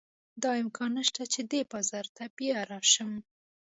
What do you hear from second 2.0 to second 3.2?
ته بیا راشم.